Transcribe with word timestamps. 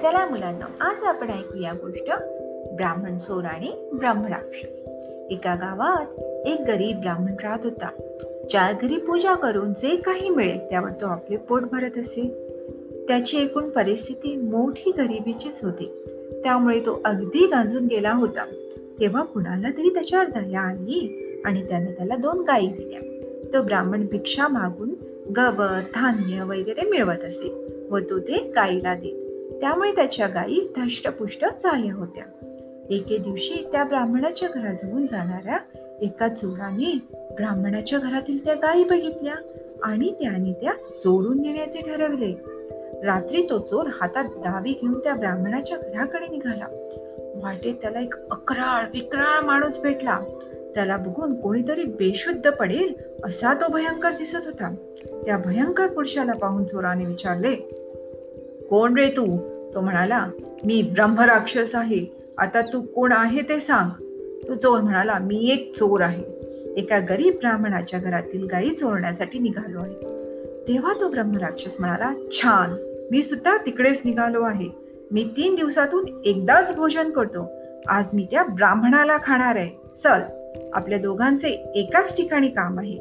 चला 0.00 0.26
मुलांना 0.26 0.66
आज 0.80 1.02
आपण 1.02 1.30
ऐकूया 1.30 1.72
गोष्ट 1.72 2.12
ब्राह्मण 2.76 3.18
चोर 3.18 3.44
आणि 3.44 3.90
ब्रह्मराक्षस 3.92 4.82
एका 5.30 5.54
गावात 5.54 6.20
एक 6.46 6.60
गरीब 6.60 7.00
ब्राह्मण 7.00 7.34
राहत 7.42 7.58
होता. 7.64 7.88
चार 8.52 8.74
घरी 8.82 8.96
पूजा 8.96 9.34
करून 9.34 9.72
जे 9.72 9.96
काही 9.96 10.28
मिळेल 10.28 10.58
त्यावर 10.58 10.90
तो 10.90 11.06
आपले 11.06 11.36
पोट 11.36 11.62
भरत 11.62 11.98
असे. 11.98 12.48
त्याची 13.08 13.38
एकूण 13.38 13.68
परिस्थिती 13.68 14.36
मोठी 14.36 14.90
गरिबीचीच 14.90 15.64
होती. 15.64 16.04
त्यामुळे 16.44 16.80
तो 16.80 17.00
अगदी 17.04 17.46
गांजून 17.46 17.86
गेला 17.86 18.12
होता. 18.12 18.44
तेव्हा 19.00 19.22
कुणाला 19.22 19.68
तरी 19.78 19.88
त्याच्यावर 19.88 20.26
दया 20.26 20.60
आली 20.60 21.26
आणि 21.44 21.68
त्याने 21.68 21.92
त्याला 21.92 22.16
दोन 22.16 22.40
गायी 22.40 22.66
दिल्या. 22.66 23.00
तो 23.52 23.62
ब्राह्मण 23.62 24.06
भिक्षा 24.06 24.48
मागून 24.48 24.90
गवत 25.36 25.82
धान्य 25.94 26.42
वगैरे 26.42 26.90
मिळवत 26.90 27.24
असे 27.24 27.54
व 27.90 27.98
तो 27.98 28.18
ते 28.18 28.52
गाईला 28.56 28.94
देत. 28.94 29.29
त्यामुळे 29.60 29.92
त्याच्या 29.92 30.26
गायी 30.26 30.72
धष्टपुष्ट 30.76 31.44
झाल्या 31.62 31.94
होत्या. 31.94 32.24
एके 32.90 33.18
दिवशी 33.18 33.68
त्या 33.72 33.84
ब्राह्मणाच्या 33.84 34.48
घराजवळून 34.54 35.06
जाणाऱ्या 35.06 35.58
एका 36.00 36.28
चोराने 36.28 36.98
ब्राह्मणाच्या 37.14 37.98
घरातील 37.98 38.44
त्या 38.44 38.54
गायी 38.54 38.84
बघितल्या 38.84 39.34
आणि 39.82 40.12
त्याने 40.12 40.52
त्या 40.52 40.72
चोरून 40.72 41.42
नेण्याचे 41.42 41.78
ठरवले. 41.78 42.34
रात्री 43.04 43.46
तो 43.50 43.58
चोर 43.58 43.86
हातात 43.86 44.24
दावी 44.24 44.72
घेऊन 44.72 44.98
त्या 44.98 45.14
ब्राह्मणाच्या 45.14 45.76
घराकडे 45.76 46.26
निघाला. 46.30 46.66
वाटेत 47.42 47.74
त्याला 47.82 48.00
एक 48.00 48.14
अकराळ 48.30 48.84
विक्राळ 48.92 49.40
माणूस 49.40 49.80
भेटला. 49.80 50.20
त्याला 50.74 50.96
बघून 50.96 51.40
कोणीतरी 51.40 51.82
बेशुद्ध 51.82 52.50
पडेल 52.50 52.94
असा 53.24 53.54
तो 53.54 53.72
भयंकर 53.72 54.10
दिसत 54.10 54.44
होता. 54.44 54.74
त्या 55.26 55.36
भयंकर 55.36 55.86
पुरुषाला 55.86 56.32
पाहून 56.32 56.64
चोराने 56.64 57.04
विचारले 57.04 57.76
कोण 58.70 58.98
रे 58.98 59.08
तू? 59.08 59.38
तो 59.74 59.80
म्हणाला 59.80 60.26
मी 60.64 60.82
ब्रह्मराक्षस 60.82 61.74
आहे. 61.74 62.16
आता 62.38 62.60
तू 62.60 62.80
कोण 62.80 63.12
आहे 63.12 63.42
ते 63.42 63.60
सांग. 63.60 63.90
तो 64.48 64.54
चोर 64.54 64.80
म्हणाला 64.80 65.18
मी 65.18 65.50
एक 65.52 65.76
चोर 65.76 66.00
आहे. 66.00 66.24
एका 66.76 66.98
गरीब 66.98 67.34
ब्राह्मणाच्या 67.34 68.00
घरातील 68.00 68.46
गायी 68.46 68.70
चोरण्यासाठी 68.70 69.38
निघालो 69.38 69.78
आहे. 69.82 69.94
तेव्हा 70.68 70.94
तो 71.00 71.08
ब्रह्मराक्षस 71.08 71.76
म्हणाला 71.78 72.12
छान. 72.32 72.70
मी 73.10 73.22
सुद्धा 73.22 73.56
तिकडेच 73.66 74.02
निघालो 74.04 74.42
आहे. 74.42 74.68
मी 75.10 75.24
तीन 75.36 75.54
दिवसातून 75.54 76.04
एकदाच 76.24 76.76
भोजन 76.76 77.10
करतो. 77.10 77.52
आज 77.88 78.04
मी 78.14 78.26
त्या 78.30 78.42
ब्राह्मणाला 78.42 79.16
खाणार 79.24 79.56
आहे. 79.56 79.90
चल 79.94 80.20
आपल्या 80.72 80.98
दोघांचे 80.98 81.48
एकाच 81.74 82.16
ठिकाणी 82.16 82.48
काम 82.48 82.78
आहे. 82.78 82.98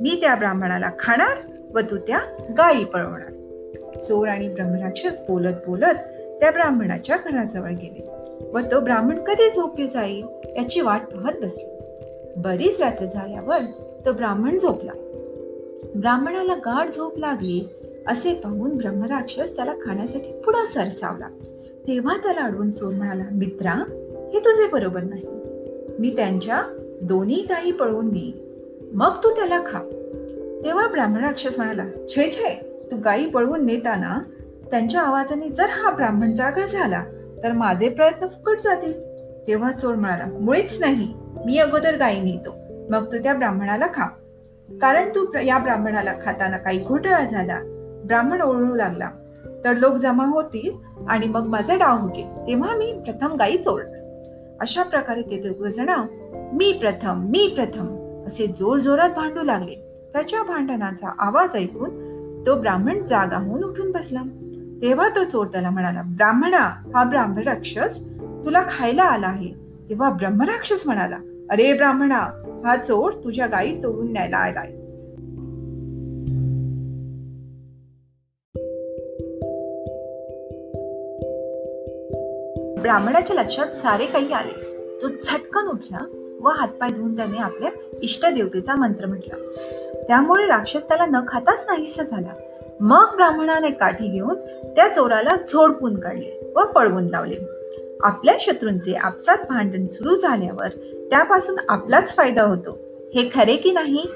मी 0.00 0.18
त्या 0.20 0.34
ब्राह्मणाला 0.34 0.90
खाणार 0.98 1.52
व 1.74 1.80
तू 1.80 1.96
त्या 1.96 2.18
गायी 2.58 2.84
पळवणार. 2.84 3.37
चोर 3.96 4.28
आणि 4.28 4.48
ब्रह्मराक्षस 4.48 5.20
बोलत 5.28 5.54
बोलत 5.66 5.98
त्या 6.40 6.50
ब्राह्मणाच्या 6.50 7.16
घराजवळ 7.16 7.70
गेले 7.70 8.08
व 8.52 8.58
तो 8.58 8.80
ब्राह्मण 8.80 9.18
कधी 9.18 9.50
झोपे 9.50 9.86
जाईल 9.86 10.24
याची 10.56 10.80
वाट 10.80 11.00
पाहत 11.00 11.32
बसले. 11.42 11.78
बरीच 12.36 12.80
रात्र 12.80 13.06
झाल्यावर 13.06 13.58
तो 14.06 14.12
ब्राह्मण 14.12 14.58
झोपला. 14.58 14.92
ब्राह्मणाला 15.94 16.54
गाढ 16.54 16.90
झोप 16.90 17.18
लागली 17.18 17.68
असे 18.06 18.34
पाहून 18.34 18.76
ब्रह्मराक्षस 18.76 19.56
त्याला 19.56 19.72
खाण्यासाठी 19.72 20.32
पुढे 20.32 20.66
सरसावला. 20.66 21.28
तेव्हा 21.86 22.16
त्याला 22.16 22.40
अडवून 22.40 22.70
चोर 22.70 22.94
म्हणाला 22.94 23.24
मित्रा 23.32 23.70
हे 24.32 24.38
तुझे 24.38 24.68
बरोबर 24.68 25.02
नाही. 25.02 25.26
मी 25.98 26.16
त्यांच्या 26.16 26.62
दोन्ही 27.02 27.42
गायी 27.48 27.72
पळवून 27.72 28.08
देईन. 28.08 28.48
मग 28.92 29.10
तू 29.24 29.30
त्याला 29.30 29.62
खा. 29.66 29.80
तेव्हा 30.64 30.88
ब्राह्मण 30.88 31.24
राक्षस 31.24 31.56
म्हणाला 31.56 31.84
छे 32.08 32.32
छे 32.32 32.67
तू 32.90 32.96
गायी 32.96 33.26
पळवून 33.30 33.66
नेताना 33.66 34.18
त्यांच्या 34.70 35.00
आवाजाने 35.00 35.48
जर 35.48 35.66
हा 35.70 35.90
ब्राह्मण 35.90 36.34
जागा 36.34 36.66
झाला 36.66 37.04
तर 37.42 37.52
माझे 37.52 37.88
प्रयत्न 37.88 38.26
फुकट 38.26 38.58
जातील. 38.64 38.92
तेव्हा 39.46 39.72
चोर 39.72 39.94
म्हणाला 39.94 40.24
मुळीच 40.40 40.80
नाही. 40.80 41.14
मी 41.46 41.58
अगोदर 41.58 41.96
गायी 41.96 42.20
नेतो. 42.20 42.54
मग 42.90 43.12
तू 43.12 43.18
त्या 43.18 43.34
ब्राह्मणाला 43.34 43.86
खा. 43.94 44.06
कारण 44.68 45.08
तू 45.08 45.38
या 45.44 45.58
ब्राह्मणाला 45.58 46.12
खाताना 46.24 46.56
काही 46.56 46.84
घोटाळा 46.84 47.24
झाला. 47.24 47.60
ब्राह्मण 48.06 48.40
ओळू 48.40 48.74
लागला. 48.74 49.10
तर 49.64 49.76
लोक 49.76 49.94
जमा 49.94 50.24
होतील 50.24 50.72
आणि 51.08 51.26
मग 51.26 51.46
माझा 51.46 51.74
डाव 51.74 51.98
होतील 51.98 52.26
तेव्हा 52.46 52.76
मी 52.76 52.92
प्रथम 53.04 53.36
गायी 53.36 53.56
चोरणार. 53.56 54.56
अशा 54.60 54.82
प्रकारे 54.82 55.22
ते 55.22 55.48
दोघजण 55.48 55.88
मी 56.52 56.72
प्रथम 56.72 57.24
मी 57.24 57.52
प्रथम 57.56 57.86
असे 58.26 58.46
जोर 58.46 58.78
जोरात 58.78 59.10
भांडू 59.10 59.42
लागले. 59.42 59.74
त्याच्या 60.12 60.42
भांडणाचा 60.42 61.12
आवाज 61.18 61.56
ऐकून 61.56 62.07
तो 62.48 62.60
ब्राह्मण 62.60 63.04
जागा 63.04 63.38
होऊन 63.38 63.64
उठून 63.64 63.92
बसला. 63.92 64.22
तेव्हा 64.82 65.08
तो 65.08 65.24
चोर 65.24 65.46
त्याला 65.46 65.70
म्हणाला 65.70 66.02
ब्राह्मणा 66.02 66.92
हा 66.94 67.04
ब्राह्मण 67.04 67.42
राक्षस 67.42 68.00
तुला 68.44 68.62
खायला 68.70 69.02
आला 69.02 69.26
आहे. 69.26 69.52
तेव्हा 69.88 70.10
ब्रह्मराक्षस 70.10 70.82
म्हणाला 70.86 71.18
अरे 71.50 71.72
ब्राह्मणा 71.72 72.18
हा 72.64 72.76
चोर 72.76 73.12
तुझ्या 73.24 73.46
गायी 73.46 73.80
चोरून 73.80 74.12
न्यायला 74.12 74.36
आलाय. 74.36 74.70
ब्राह्मणाच्या 82.82 83.36
लक्षात 83.36 83.66
सारे 83.66 84.06
काही 84.06 84.32
आले. 84.32 84.68
तो 85.02 85.08
झटकन 85.08 85.68
उठला 85.68 86.17
व 86.40 86.48
हातपाय 86.48 86.90
धुवून 86.90 87.16
त्याने 87.16 87.38
आपल्या 87.38 87.70
इष्टदेवतेचा 88.02 88.74
मंत्र 88.74 89.06
म्हटला. 89.06 89.36
त्यामुळे 90.08 90.46
राक्षस 90.46 90.88
त्याला 90.88 91.06
न 91.06 91.16
खाताच 91.28 91.66
नाहीसा 91.68 92.02
झाला. 92.02 92.32
मग 92.80 93.14
ब्राह्मणाने 93.14 93.70
काठी 93.70 94.08
घेऊन 94.08 94.34
त्या 94.76 94.88
चोराला 94.88 95.30
झोडपून 95.48 96.00
काढले 96.00 96.52
व 96.56 96.60
पळवून 96.60 97.04
लावले. 97.04 97.36
आपल्या 98.00 98.34
शत्रूंचे 98.40 98.94
आपसात 98.94 99.36
भांडण 99.48 99.86
सुरू 99.86 100.14
झाल्यावर 100.14 100.68
त्यापासून 101.10 101.56
आपलाच 101.68 102.16
फायदा 102.16 102.42
होतो. 102.42 102.78
हे 103.14 103.30
खरे 103.34 103.56
की 103.56 103.72
नाही? 103.72 104.06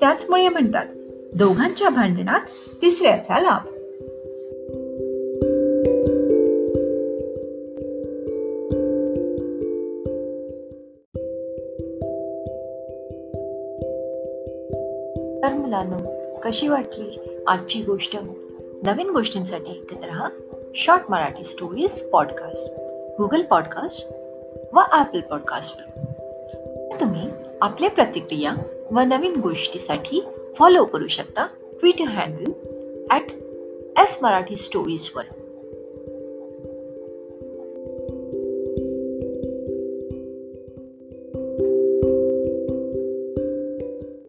त्याचमुळे 0.00 0.48
म्हणतात 0.48 0.86
दोघांच्या 1.34 1.88
भांडणात 1.88 2.40
तिसऱ्याचा 2.82 3.38
लाभ. 3.38 3.73
तर 15.44 15.52
मुलांनो 15.52 15.98
कशी 16.44 16.68
वाटली 16.68 17.38
आजची 17.46 17.82
गोष्ट? 17.82 18.16
नवीन 18.82 19.10
गोष्टींसाठी 19.10 19.70
ऐकत 19.70 20.04
राहा 20.04 20.28
short 20.74 21.02
Marathi 21.08 21.44
stories 21.44 22.02
podcast 22.02 22.72
Google 23.18 23.42
podcast 23.42 24.12
व 24.74 24.80
ॲपल 24.92 25.20
पॉडकास्टवर 25.20 26.04
तुम्ही 27.00 27.28
आपल्या 27.60 27.90
प्रतिक्रिया 27.90 28.52
व 28.92 29.00
नवीन 29.00 29.40
गोष्टीसाठी 29.40 30.24
फॉलो 30.58 30.84
करू 30.84 31.06
शकता 31.06 31.46
Twitter 31.80 32.04
handle 32.04 32.52
at 33.10 33.22
S 33.98 34.18
Marathi 34.22 34.56
स्टोरीजवर 34.56 35.24